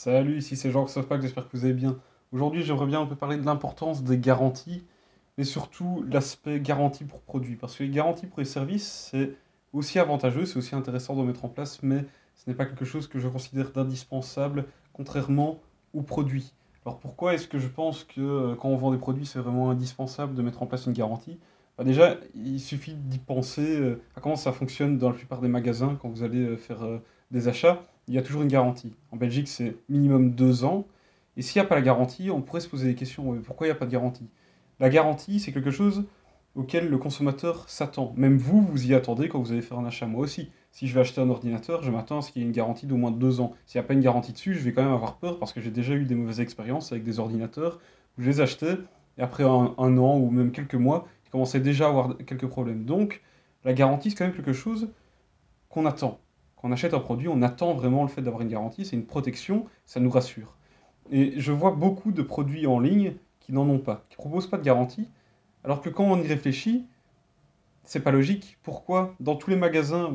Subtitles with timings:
[0.00, 1.98] Salut, ici c'est Jean-Christophe Pack, j'espère que vous allez bien.
[2.30, 4.84] Aujourd'hui, j'aimerais bien un peu parler de l'importance des garanties,
[5.36, 7.56] mais surtout l'aspect garantie pour produit.
[7.56, 9.34] Parce que les garanties pour les services, c'est
[9.72, 12.04] aussi avantageux, c'est aussi intéressant de mettre en place, mais
[12.36, 15.58] ce n'est pas quelque chose que je considère d'indispensable, contrairement
[15.92, 16.52] aux produits.
[16.86, 19.68] Alors pourquoi est-ce que je pense que euh, quand on vend des produits, c'est vraiment
[19.68, 21.40] indispensable de mettre en place une garantie?
[21.76, 25.48] Bah Déjà, il suffit d'y penser euh, à comment ça fonctionne dans la plupart des
[25.48, 26.86] magasins quand vous allez euh, faire
[27.32, 27.82] des achats.
[28.08, 28.92] Il y a toujours une garantie.
[29.12, 30.86] En Belgique, c'est minimum deux ans.
[31.36, 33.38] Et s'il n'y a pas la garantie, on pourrait se poser des questions.
[33.44, 34.26] Pourquoi il n'y a pas de garantie?
[34.80, 36.04] La garantie, c'est quelque chose
[36.54, 38.14] auquel le consommateur s'attend.
[38.16, 40.06] Même vous, vous y attendez quand vous allez faire un achat.
[40.06, 42.48] Moi aussi, si je vais acheter un ordinateur, je m'attends à ce qu'il y ait
[42.48, 43.52] une garantie d'au moins deux ans.
[43.66, 45.60] S'il n'y a pas une garantie dessus, je vais quand même avoir peur parce que
[45.60, 47.78] j'ai déjà eu des mauvaises expériences avec des ordinateurs
[48.16, 48.78] où je les achetais
[49.18, 52.46] et après un, un an ou même quelques mois, ils commençaient déjà à avoir quelques
[52.46, 52.84] problèmes.
[52.84, 53.22] Donc,
[53.64, 54.88] la garantie, c'est quand même quelque chose
[55.68, 56.18] qu'on attend.
[56.60, 59.06] Quand on achète un produit, on attend vraiment le fait d'avoir une garantie, c'est une
[59.06, 60.56] protection, ça nous rassure.
[61.10, 64.48] Et je vois beaucoup de produits en ligne qui n'en ont pas, qui ne proposent
[64.48, 65.08] pas de garantie,
[65.64, 66.86] alors que quand on y réfléchit,
[67.84, 68.58] c'est pas logique.
[68.62, 69.14] Pourquoi?
[69.20, 70.10] Dans tous les magasins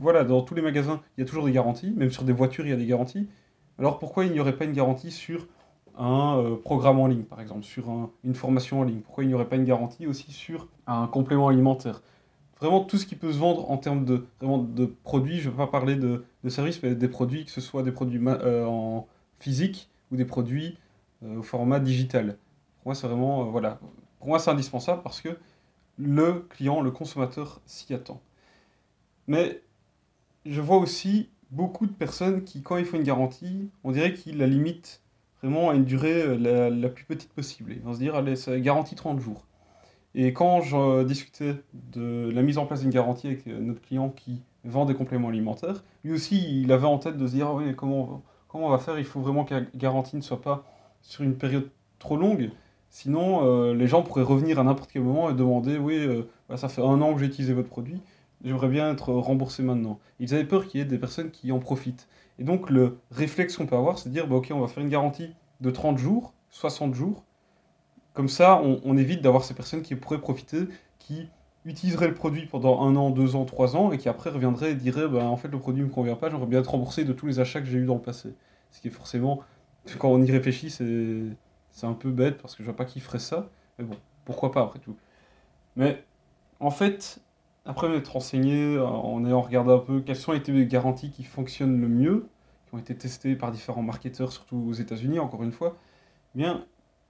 [0.00, 2.66] voilà, dans tous les magasins, il y a toujours des garanties, même sur des voitures,
[2.66, 3.28] il y a des garanties.
[3.78, 5.46] Alors pourquoi il n'y aurait pas une garantie sur
[5.98, 9.00] un euh, programme en ligne, par exemple, sur un- une formation en ligne?
[9.00, 12.02] Pourquoi il n'y aurait pas une garantie aussi sur un complément alimentaire?
[12.60, 15.52] Vraiment tout ce qui peut se vendre en termes de, vraiment de produits, je ne
[15.52, 19.06] veux pas parler de, services, mais des produits, que ce soit des produits euh, en
[19.38, 20.78] physique ou des produits
[21.22, 22.38] euh, au format digital.
[22.78, 23.78] Pour moi, c'est vraiment, euh, voilà,
[24.18, 25.38] pour moi, c'est indispensable parce que
[25.98, 28.20] le client, le consommateur s'y attend.
[29.26, 29.62] Mais
[30.46, 34.38] je vois aussi beaucoup de personnes qui, quand il faut une garantie, on dirait qu'ils
[34.38, 35.02] la limitent
[35.42, 37.72] vraiment à une durée euh, la, plus petite possible.
[37.72, 39.46] Ils vont se dire, allez, ça garantit 30 jours.
[40.14, 44.08] Et quand je discutais de la mise en place d'une garantie avec euh, notre client
[44.08, 47.54] qui vend des compléments alimentaires, lui aussi, il avait en tête de se dire, ah
[47.54, 48.98] oui, comment on va, comment on va faire?
[48.98, 50.64] Il faut vraiment que la garantie ne soit pas
[51.02, 52.50] sur une période trop longue.
[52.90, 56.58] Sinon, euh, les gens pourraient revenir à n'importe quel moment et demander, oui, euh, voilà,
[56.58, 58.00] ça fait un an que j'ai utilisé votre produit,
[58.42, 59.98] j'aimerais bien être remboursé maintenant.
[60.20, 62.08] Ils avaient peur qu'il y ait des personnes qui en profitent.
[62.38, 64.82] Et donc, le réflexe qu'on peut avoir, c'est de dire, bah, ok, on va faire
[64.82, 65.30] une garantie
[65.60, 67.24] de 30 jours, 60 jours.
[68.18, 70.66] Comme ça, on, évite d'avoir ces personnes qui pourraient profiter,
[70.98, 71.28] qui
[71.64, 74.74] utiliseraient le produit pendant un an, deux ans, trois ans, et qui après reviendraient et
[74.74, 77.12] diraient, bah, en fait, le produit ne me convient pas, j'aimerais bien être remboursé de
[77.12, 78.34] tous les achats que j'ai eu dans le passé.
[78.72, 79.44] Ce qui est forcément,
[80.00, 83.20] quand on y réfléchit, c'est un peu bête, parce que je vois pas qui ferait
[83.20, 83.50] ça.
[83.78, 84.96] Mais bon, pourquoi pas, après tout.
[85.76, 86.02] Mais,
[86.58, 87.20] en fait,
[87.66, 91.80] après m'être renseigné, en ayant regardé un peu quelles sont été les garanties qui fonctionnent
[91.80, 92.28] le mieux,
[92.66, 95.76] qui ont été testées par différents marketeurs, surtout aux États-Unis, encore une fois,
[96.34, 96.66] eh bien,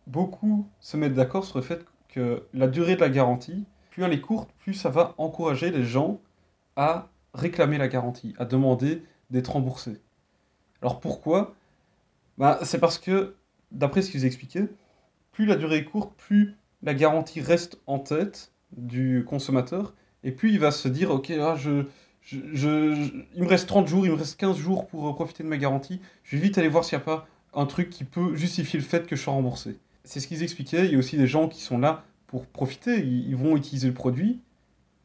[0.09, 4.13] beaucoup se mettent d'accord sur le fait que la durée de la garantie, plus elle
[4.13, 6.21] est courte, plus ça va encourager les gens
[6.77, 10.01] à réclamer la garantie, à demander d'être remboursés.
[10.83, 11.55] Alors pourquoi?
[12.39, 13.37] Bah, C'est parce que,
[13.73, 14.69] d'après ce qu'ils expliquaient,
[15.33, 19.95] plus la durée est courte, plus la garantie reste en tête du consommateur,
[20.25, 21.85] et plus il va se dire, ok, là, je,
[22.23, 25.49] je, je- il me reste 30 jours, il me reste 15 jours pour profiter de
[25.49, 28.35] ma garantie, je vais vite aller voir s'il n'y a pas un truc qui peut
[28.37, 29.79] justifier le fait que je sois remboursé.
[30.09, 33.05] C'est ce qu'ils expliquaient, il y a aussi des gens qui sont là pour profiter,
[33.05, 34.41] ils, vont utiliser le produit,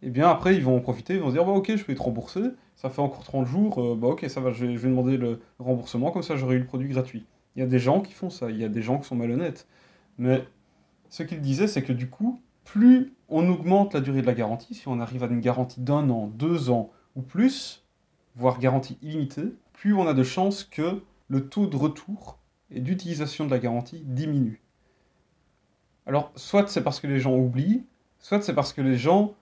[0.01, 1.91] et bien après ils vont en profiter, ils vont se dire, bah ok, je peux
[1.91, 2.39] être remboursé,
[2.77, 5.17] ça fait encore 30 jours, euh, bah ok, ça va, je vais, je vais demander
[5.17, 7.25] le remboursement, comme ça j'aurai eu le produit gratuit.
[7.57, 9.17] Il y a des gens qui font ça, il y a des gens qui sont
[9.17, 9.67] malhonnêtes.
[10.17, 10.45] Mais
[11.09, 14.73] ce qu'il disait, c'est que du coup, plus on augmente la durée de la garantie,
[14.73, 17.83] si on arrive à une garantie d'un an, deux ans ou plus,
[18.37, 22.39] voire garantie illimitée, plus on a de chances que le taux de retour
[22.71, 24.62] et d'utilisation de la garantie diminue.
[26.05, 27.83] Alors, soit c'est parce que les gens oublient,
[28.19, 29.33] soit c'est parce que les gens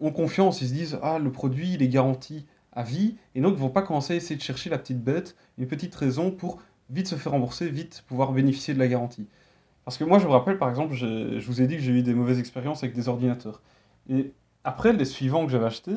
[0.00, 3.54] ont confiance, ils se disent Ah, le produit, il est garanti à vie, et donc
[3.54, 6.62] ils vont pas commencer à essayer de chercher la petite bête, une petite raison pour
[6.88, 9.26] vite se faire rembourser, vite pouvoir bénéficier de la garantie.
[9.84, 12.02] Parce que moi, je me rappelle, par exemple, je vous ai dit que j'ai eu
[12.02, 13.60] des mauvaises expériences avec des ordinateurs.
[14.08, 14.32] Et
[14.64, 15.96] après, les suivants que j'avais achetés,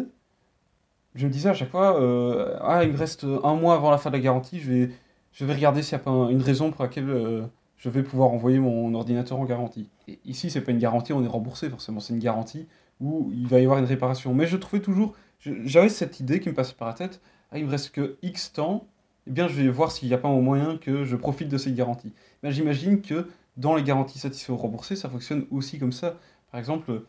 [1.15, 3.97] je me disais à chaque fois, euh, ah, il me reste un mois avant la
[3.97, 4.89] fin de la garantie, je vais,
[5.31, 7.43] je vais regarder s'il n'y a pas un- une raison pour laquelle euh,
[7.83, 9.89] je vais pouvoir envoyer mon ordinateur en garantie.
[10.07, 12.65] Et ici, c'est pas une garantie, on est remboursé forcément, c'est une garantie
[13.01, 14.33] où il va y avoir une réparation.
[14.33, 17.19] Mais je trouvais toujours, j'avais cette idée qui me passait par la tête,
[17.51, 18.87] ah, il me reste que X temps,
[19.27, 21.57] eh bien, je vais voir s'il n'y a pas un moyen que je profite de
[21.57, 22.13] cette garantie.
[22.41, 23.27] Ben, j'imagine que
[23.57, 26.15] dans les garanties satisfaites ou remboursées, ça fonctionne aussi comme ça.
[26.51, 27.01] Par exemple,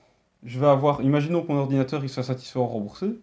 [0.43, 3.21] je vais avoir, imaginons que mon ordinateur il soit satisfait ou remboursé,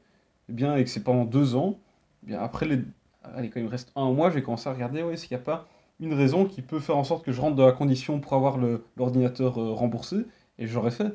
[0.47, 1.79] eh bien, et que c'est pendant deux ans,
[2.23, 2.79] eh bien, après les,
[3.25, 5.41] allez, quand il me reste un mois, je vais commencer à regarder ouais, s'il n'y
[5.41, 5.67] a pas
[6.01, 8.57] une raison qui peut faire en sorte que je rentre dans la condition pour avoir
[8.97, 10.25] l'ordinateur euh, remboursé,
[10.57, 11.13] et j'aurais fait.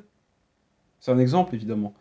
[1.00, 1.92] C'est un exemple, évidemment.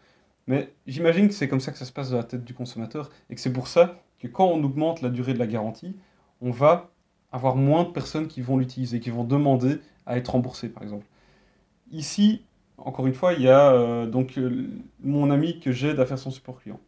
[0.47, 3.09] Mais j'imagine que c'est comme ça que ça se passe dans la tête du consommateur,
[3.29, 5.95] et que c'est pour ça que quand on augmente la durée de la garantie,
[6.41, 6.91] on va
[7.31, 11.05] avoir moins de personnes qui vont l'utiliser, qui vont demander à être remboursées, par exemple.
[11.91, 12.43] Ici,
[12.77, 14.69] encore une fois, il y a euh, donc euh,
[15.03, 16.79] mon ami que j'aide à faire son support client.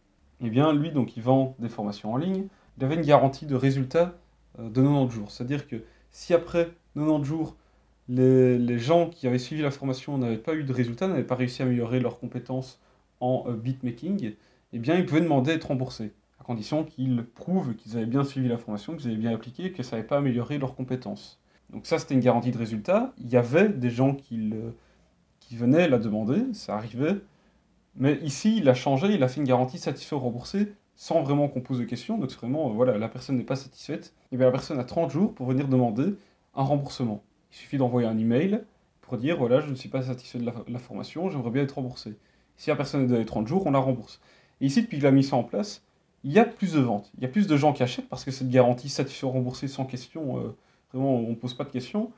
[0.41, 2.47] Eh bien, lui, donc, il vend des formations en ligne.
[2.77, 4.13] Il avait une garantie de résultat
[4.57, 5.31] de 90 jours.
[5.31, 5.77] C'est-à-dire que
[6.11, 7.55] si après 90 jours,
[8.09, 11.35] les, les, gens qui avaient suivi la formation n'avaient pas eu de résultat, n'avaient pas
[11.35, 12.79] réussi à améliorer leurs compétences
[13.19, 14.33] en beatmaking,
[14.73, 18.23] eh bien, ils pouvaient demander à être remboursés, à condition qu'ils prouvent qu'ils avaient bien
[18.23, 21.39] suivi la formation, qu'ils avaient bien appliqué, que ça n'avait pas amélioré leurs compétences.
[21.69, 23.13] Donc ça, c'était une garantie de résultat.
[23.17, 24.53] Il y avait des gens qui
[25.47, 27.15] qui venait la demander, ça arrivait.
[27.95, 31.47] Mais ici, il a changé, il a fait une garantie satisfait ou remboursé sans vraiment
[31.47, 32.17] qu'on pose de questions.
[32.17, 34.13] Donc, vraiment, euh, voilà, la personne n'est pas satisfaite.
[34.33, 36.15] Et bien, la personne a 30 jours pour venir demander
[36.55, 37.23] un remboursement.
[37.51, 38.63] Il suffit d'envoyer un email
[39.01, 42.17] pour dire voilà, je ne suis pas satisfait de la, formation, j'aimerais bien être remboursé.
[42.57, 44.19] Si la personne est donné 30 jours, on la rembourse.
[44.59, 45.85] Et ici, depuis qu'il a mis ça en place,
[46.23, 47.11] il y a plus de ventes.
[47.17, 49.67] Il y a plus de gens qui achètent parce que cette garantie satisfait ou remboursé
[49.67, 50.57] sans question, euh,
[50.91, 52.11] vraiment, on ne pose pas de questions.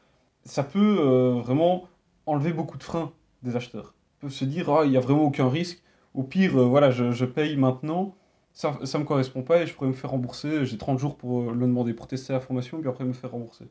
[0.46, 1.88] Ça peut euh, vraiment
[2.26, 3.12] enlever beaucoup de freins
[3.44, 3.94] des acheteurs.
[4.18, 5.84] Ils peuvent se dire, ah, il n'y a vraiment aucun risque.
[6.16, 8.16] Au pire, voilà, je, je, paye maintenant,
[8.54, 10.66] ça ne me correspond pas et je pourrais me faire rembourser.
[10.66, 13.32] J'ai 30 jours pour euh, le demander, pour tester la formation, puis après me faire
[13.32, 13.66] rembourser.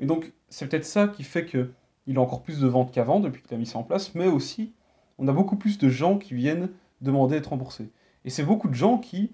[0.00, 3.42] Et donc, c'est peut-être ça qui fait qu'il a encore plus de ventes qu'avant, depuis
[3.42, 4.72] qu'il a mis ça en place, mais aussi,
[5.18, 6.70] on a beaucoup plus de gens qui viennent
[7.00, 7.90] demander à être remboursés.
[8.24, 9.32] Et c'est beaucoup de gens qui,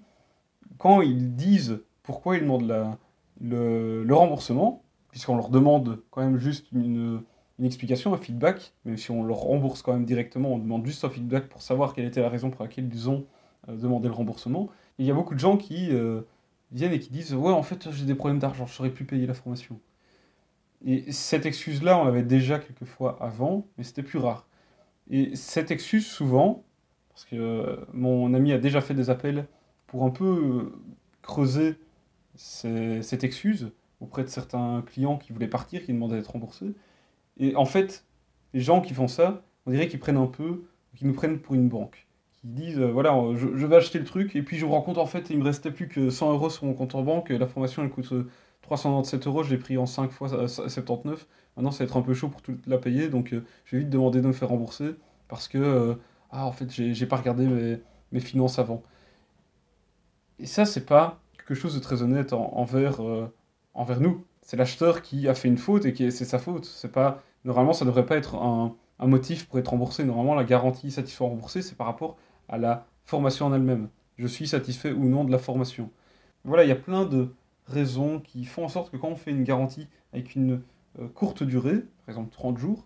[0.77, 2.97] quand ils disent pourquoi ils demandent la,
[3.39, 7.23] le, le remboursement, puisqu'on leur demande quand même juste une,
[7.59, 11.03] une explication, un feedback, même si on leur rembourse quand même directement, on demande juste
[11.03, 13.25] un feedback pour savoir quelle était la raison pour laquelle ils ont
[13.69, 14.69] euh, demandé le remboursement.
[14.97, 16.21] il y a beaucoup de gens qui euh,
[16.71, 19.27] viennent et qui disent Ouais, en fait, j'ai des problèmes d'argent, je saurais plus payer
[19.27, 19.79] la formation.
[20.85, 24.47] Et cette excuse-là, on l'avait déjà quelques fois avant, mais c'était plus rare.
[25.09, 26.63] Et cette excuse, souvent,
[27.09, 29.47] parce que euh, mon ami a déjà fait des appels
[29.87, 30.73] pour un peu
[31.21, 31.75] creuser
[32.35, 36.73] cette excuse auprès de certains clients qui voulaient partir, qui demandaient d'être remboursés.
[37.37, 38.05] Et en fait,
[38.53, 40.63] les gens qui font ça, on dirait qu'ils prennent un peu,
[40.95, 42.07] qu'ils nous prennent pour une banque.
[42.43, 45.05] Disent, euh, voilà, je, vais acheter le truc, et puis je me rends compte, en
[45.05, 47.83] fait, il me restait plus que 100 euros sur mon compte en banque, la formation,
[47.83, 48.13] elle coûte
[48.63, 51.21] 397 euh, euros, je l'ai pris en 5 fois 79.
[51.21, 51.25] Euh,
[51.57, 53.35] Maintenant, ça va être un peu chaud pour tout la payer, donc
[53.65, 54.95] je vais vite demander de me faire rembourser,
[55.27, 55.97] parce que,
[56.31, 57.77] ah, en fait, j'ai pas regardé mes,
[58.13, 58.83] mes, finances avant.
[60.39, 63.01] Et ça, c'est pas quelque chose de très honnête envers,
[63.73, 64.23] envers nous.
[64.41, 66.65] C'est l'acheteur qui a fait une faute et c'est sa faute.
[66.65, 70.03] C'est pas normalement, ça devrait pas être un, motif pour être remboursé.
[70.03, 72.17] Normalement, la garantie satisfait remboursé, c'est par rapport
[72.51, 73.89] à la formation en elle-même.
[74.17, 75.89] Je suis satisfait ou non de la formation.
[76.43, 77.33] Voilà, il y a plein de
[77.67, 80.61] raisons qui font en sorte que quand on fait une garantie avec une
[80.99, 82.85] euh, courte durée, par exemple 30 jours,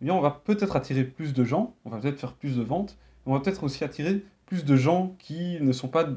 [0.00, 2.62] eh bien on va peut-être attirer plus de gens, on va peut-être faire plus de
[2.62, 6.08] ventes, on va peut-être aussi attirer plus de gens qui ne sont pas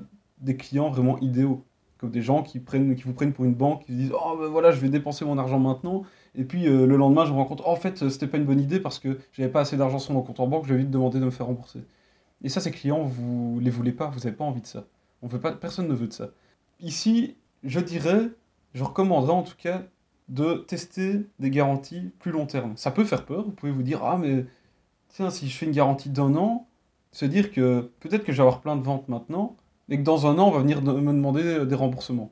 [0.41, 1.63] des clients vraiment idéaux
[1.99, 4.37] comme des gens qui, prennent, qui vous prennent pour une banque, qui se disent Oh
[4.39, 6.03] ben voilà, je vais dépenser mon argent maintenant.
[6.33, 8.61] Et puis euh, le lendemain, je me rends compte En fait, c'était pas une bonne
[8.61, 10.91] idée parce que j'avais pas assez d'argent sur mon compte en banque, je vais vite
[10.91, 11.81] demander de me faire rembourser.
[12.43, 14.85] Et ça, ces clients, vous les voulez pas, vous n'avez pas envie de ça.
[15.21, 16.29] On veut pas, personne ne veut de ça.
[16.79, 18.29] Ici, je dirais,
[18.73, 19.83] je recommanderais en tout cas
[20.29, 22.77] de tester des garanties plus long terme.
[22.77, 24.45] Ça peut faire peur, vous pouvez vous dire Ah, mais
[25.09, 26.67] tiens, si je fais une garantie d'un an,
[27.11, 29.57] se dire que peut-être que je vais avoir plein de ventes maintenant,
[29.89, 32.31] et que dans un an, on va venir me demander des remboursements.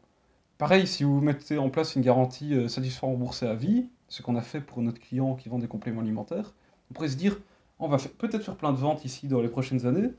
[0.58, 4.36] Pareil, si vous mettez en place une garantie euh, satisfaisant remboursée à vie, ce qu'on
[4.36, 6.54] a fait pour notre client qui vend des compléments alimentaires,
[6.90, 7.40] on pourrait se dire,
[7.80, 10.10] on va peut-être faire plein de ventes ici dans les prochaines années,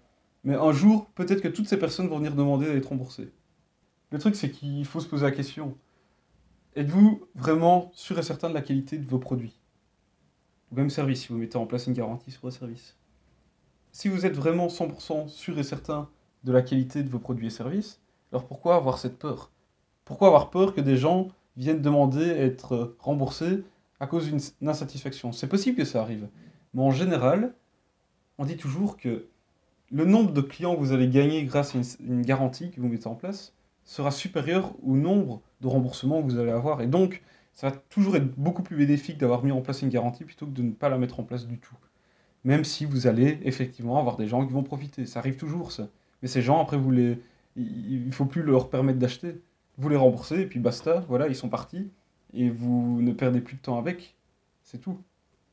[0.45, 3.33] mais un jour, peut-être que toutes ces personnes vont venir demander d'être remboursées.
[4.11, 5.77] Le truc, c'est qu'il faut se poser la question,
[6.77, 9.59] êtes-vous vraiment sûr et certain de la qualité de vos produits?
[10.71, 12.97] Ou même service, si vous mettez en place une garantie sur vos services.
[13.93, 16.09] Si vous êtes vraiment 100% sûr et certain
[16.45, 18.01] de la qualité de vos produits et services,
[18.33, 19.51] alors pourquoi avoir cette peur?
[20.05, 23.65] Pourquoi avoir peur que des gens viennent demander à être remboursés
[23.99, 25.33] à cause d'une insatisfaction?
[25.33, 26.29] C'est possible que ça arrive,
[26.79, 27.55] mais en général,
[28.39, 29.27] on dit toujours que
[29.91, 33.09] le nombre de clients que vous allez gagner grâce à une, garantie que vous mettez
[33.09, 33.53] en place
[33.85, 36.81] sera supérieur au nombre de remboursements que vous allez avoir.
[36.81, 40.23] Et donc, ça va toujours être beaucoup plus bénéfique d'avoir mis en place une garantie
[40.23, 41.75] plutôt que de ne pas la mettre en place du tout.
[42.45, 45.05] Même si vous allez effectivement avoir des gens qui vont profiter.
[45.05, 45.89] Ça arrive toujours, ça.
[46.23, 47.19] Mais ces gens, après, vous les...
[47.57, 49.41] il ne faut plus leur permettre d'acheter.
[49.79, 51.91] Vous les remboursez, et puis basta, voilà, ils sont partis,
[52.35, 54.15] et vous ne perdez plus de temps avec.
[54.63, 54.99] C'est tout.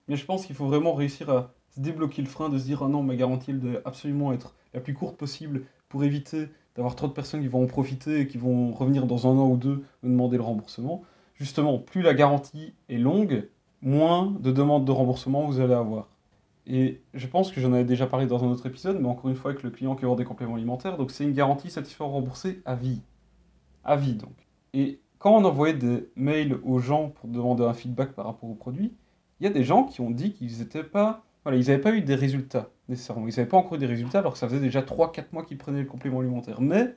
[0.07, 2.83] Mais je pense qu'il faut vraiment réussir à se débloquer le frein, de se dire,
[2.83, 6.95] ah non, ma garantie, elle doit absolument être la plus courte possible pour éviter d'avoir
[6.95, 9.57] trop de personnes qui vont en profiter et qui vont revenir dans un an ou
[9.57, 11.03] deux me demander le remboursement.
[11.35, 13.47] Justement, plus la garantie est longue,
[13.81, 16.09] moins de demandes de remboursement vous allez avoir.
[16.67, 19.35] Et je pense que j'en avais déjà parlé dans un autre épisode, mais encore une
[19.35, 20.97] fois avec le client qui vend des compléments alimentaires.
[20.97, 23.01] Donc c'est une garantie satisfaisant remboursée à vie.
[23.83, 24.47] À vie donc.
[24.73, 28.55] Et quand on envoyait des mails aux gens pour demander un feedback par rapport au
[28.55, 28.93] produit,
[29.39, 31.23] il y a des gens qui ont dit qu'ils n'étaient pas.
[31.43, 33.27] Voilà, n'avaient pas eu des résultats nécessairement.
[33.27, 35.57] Ils n'avaient pas encore eu des résultats alors que ça faisait déjà 3-4 mois qu'ils
[35.57, 36.61] prenaient le complément alimentaire.
[36.61, 36.95] Mais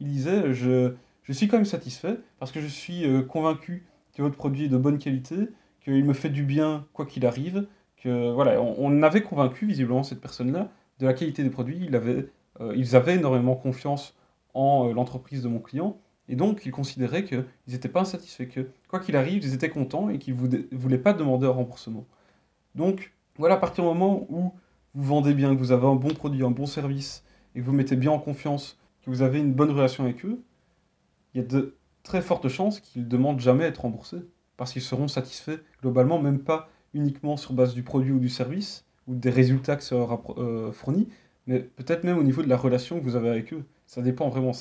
[0.00, 4.22] ils disaient je, je suis quand même satisfait parce que je suis euh, convaincu que
[4.22, 5.36] votre produit est de bonne qualité,
[5.82, 7.66] qu'il me fait du bien quoi qu'il arrive.
[7.96, 11.88] Que, voilà, on, avait convaincu visiblement cette personne-là de la qualité des produits.
[11.92, 14.16] Euh, ils avaient énormément confiance
[14.54, 15.96] en euh, l'entreprise de mon client.
[16.28, 20.08] Et donc, ils considéraient qu'ils n'étaient pas insatisfaits, que quoi qu'il arrive, ils étaient contents
[20.08, 22.06] et qu'ils ne voulaient pas demander un remboursement.
[22.74, 24.52] Donc, voilà, à partir du moment où
[24.94, 27.24] vous vendez bien, que vous avez un bon produit, un bon service,
[27.54, 30.42] et que vous mettez bien en confiance, que vous avez une bonne relation avec eux,
[31.34, 34.22] il y a de très fortes chances qu'ils ne demandent jamais à être remboursés.
[34.56, 38.84] Parce qu'ils seront satisfaits globalement, même pas uniquement sur base du produit ou du service,
[39.06, 41.08] ou des résultats que ça aura euh, fourni,
[41.46, 43.64] mais peut-être même au niveau de la relation que vous avez avec eux.
[43.86, 44.52] Ça dépend vraiment.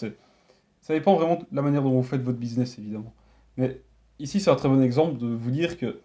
[0.82, 3.14] Ça dépend vraiment de la manière dont vous faites votre business, évidemment.
[3.58, 3.82] Mais
[4.20, 6.00] ici, c'est un très bon exemple de vous dire que,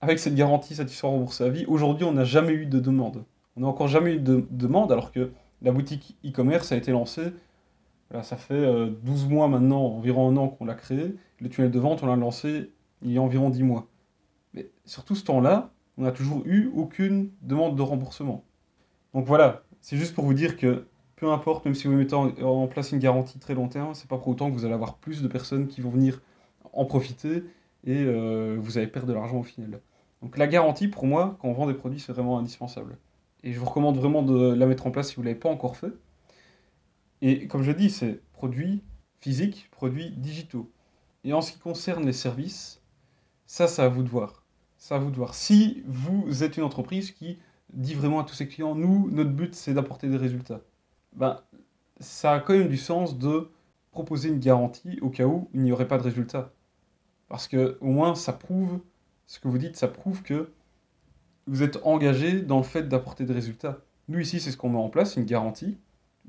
[0.00, 3.24] avec cette garantie satisfaire remboursé à vie, aujourd'hui, on n'a jamais eu de demande.
[3.56, 5.32] On n'a encore jamais eu de demande, alors que
[5.62, 7.32] la boutique e-commerce a été lancée.
[8.22, 8.60] ça fait
[9.02, 11.16] 12 euh, mois maintenant, environ un an qu'on l'a créé.
[11.40, 12.70] Le tunnel de vente, on l'a lancé
[13.02, 13.88] il y a environ 10 mois.
[14.54, 18.44] Mais sur tout ce temps-là, on n'a toujours eu aucune demande de remboursement.
[19.14, 22.66] Donc voilà, c'est juste pour vous dire que peu importe, même si vous mettez en,
[22.66, 25.22] place une garantie très long terme, c'est pas pour autant que vous allez avoir plus
[25.22, 26.20] de personnes qui vont venir
[26.72, 27.42] en profiter
[27.84, 29.80] et euh, vous allez perdre de l'argent au final.
[30.22, 32.98] Donc la garantie, pour moi, quand on vend des produits, c'est vraiment indispensable.
[33.42, 35.48] Et je vous recommande vraiment de la mettre en place si vous ne l'avez pas
[35.48, 35.92] encore fait.
[37.22, 38.82] Et comme je dis, c'est produits
[39.18, 40.70] physiques, produits digitaux.
[41.24, 42.82] Et en ce qui concerne les services,
[43.46, 44.44] ça, c'est à vous de voir.
[44.76, 45.34] C'est à vous de voir.
[45.34, 47.38] Si vous êtes une entreprise qui
[47.72, 50.60] dit vraiment à tous ses clients, nous, notre but, c'est d'apporter des résultats,
[51.16, 51.40] ben,
[52.00, 53.50] ça a quand même du sens de
[53.90, 56.52] proposer une garantie au cas où il n'y aurait pas de résultat.
[57.28, 58.80] Parce que au moins, ça prouve,
[59.26, 60.50] ce que vous dites, ça prouve que
[61.46, 63.78] vous êtes engagé dans le fait d'apporter des résultats.
[64.08, 65.78] Nous, ici, c'est ce qu'on met en place, une garantie,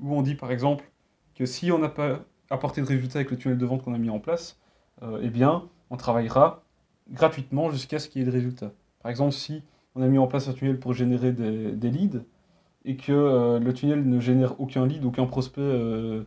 [0.00, 0.90] où on dit par exemple
[1.34, 3.98] que si on n'a pas apporté de résultats avec le tunnel de vente qu'on a
[3.98, 4.58] mis en place,
[5.02, 6.64] euh, eh bien, on travaillera
[7.10, 8.72] gratuitement jusqu'à ce qu'il y ait des résultats.
[9.00, 9.62] Par exemple, si
[9.94, 12.20] on a mis en place un tunnel pour générer des, leads
[12.84, 16.24] et que euh, le tunnel ne génère aucun lead, aucun prospect euh,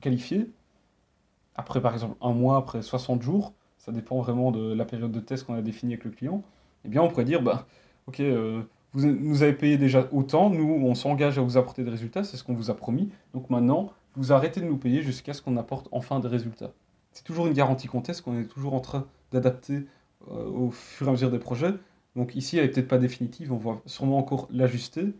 [0.00, 0.50] qualifié,
[1.54, 5.20] après par exemple un mois, après 60 jours, ça dépend vraiment de la période de
[5.20, 6.42] test qu'on a définie avec le client,
[6.84, 7.66] eh bien on pourrait dire, bah,
[8.06, 8.22] ok,
[8.92, 12.36] vous nous avez payé déjà autant, nous on s'engage à vous apporter des résultats, c'est
[12.36, 15.56] ce qu'on vous a promis, donc maintenant vous arrêtez de nous payer jusqu'à ce qu'on
[15.56, 16.72] apporte enfin des résultats.
[17.12, 19.86] C'est toujours une garantie qu'on teste, qu'on est toujours en train d'adapter
[20.30, 21.74] euh, au fur et à mesure des projets.
[22.16, 25.14] Donc ici, elle n'est peut-être pas définitive, on va sûrement encore l'ajuster.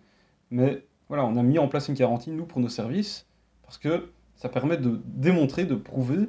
[0.52, 3.26] Mais voilà, on a mis en place une garantie, nous, pour nos services,
[3.62, 6.28] parce que ça permet de démontrer, de prouver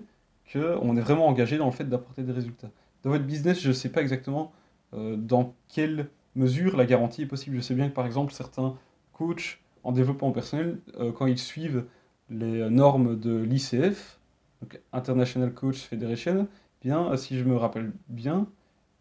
[0.51, 2.70] qu'on est vraiment engagé dans le fait d'apporter des résultats.
[3.03, 4.53] Dans votre business, je ne sais pas exactement
[4.94, 7.58] euh, dans quelle mesure la garantie est possible.
[7.58, 8.77] Je sais bien que par exemple, certains
[9.12, 11.86] coachs en développement personnel, euh, quand ils suivent
[12.30, 14.20] les normes de l'ICF,
[14.62, 16.48] donc International Coach Federation,
[16.82, 18.48] bien, si je me rappelle bien,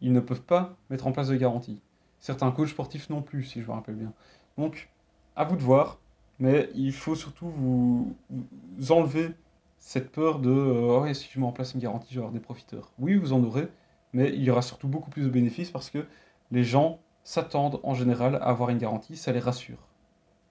[0.00, 1.78] ils ne peuvent pas mettre en place de garantie.
[2.18, 4.12] Certains coachs sportifs non plus, si je me rappelle bien.
[4.58, 4.88] Donc,
[5.36, 5.98] à vous de voir,
[6.38, 8.16] mais il faut surtout vous,
[8.90, 9.30] enlever
[9.78, 12.40] cette peur de euh, si je mets en place une garantie, je vais avoir des
[12.40, 12.92] profiteurs.
[12.98, 13.68] Oui, vous en aurez,
[14.12, 16.06] mais il y aura surtout beaucoup plus de bénéfices parce que
[16.50, 19.88] les gens s'attendent en général à avoir une garantie, ça les rassure.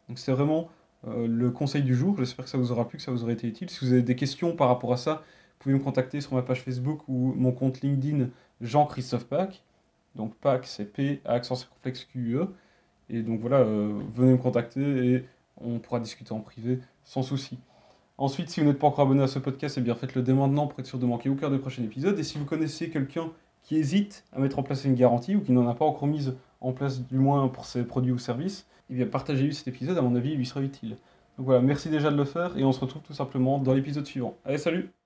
[0.08, 0.70] Donc c'est vraiment
[1.08, 2.18] euh, le conseil du jour.
[2.18, 3.70] J'espère que ça vous aura plu, que ça vous aura été utile.
[3.70, 6.42] Si vous avez des questions par rapport à ça, vous pouvez me contacter sur ma
[6.42, 8.30] page Facebook ou mon compte LinkedIn
[8.62, 9.64] Jean-Christophe Pack.
[10.16, 12.48] Donc Pack, c'est P, accent circonflexe QE.
[13.12, 15.25] Et donc voilà, euh, venez me contacter et
[15.58, 17.60] on pourra discuter en privé sans souci.
[18.18, 20.68] Ensuite, si vous n'êtes pas encore abonné à ce podcast, eh bien faites-le dès maintenant
[20.68, 22.18] pour être sûr de manquer aucun des prochains épisodes.
[22.18, 23.30] Et si vous connaissez quelqu'un
[23.63, 26.36] qui hésite à mettre en place une garantie ou qui n'en a pas encore mise
[26.62, 30.01] en place du moins pour ses produits ou services, eh bien partagez-lui cet épisode, à
[30.01, 30.98] mon avis, il lui sera utile.
[31.38, 34.06] Donc voilà, merci déjà de le faire et on se retrouve tout simplement dans l'épisode
[34.06, 34.38] suivant.
[34.46, 35.00] Allez, salut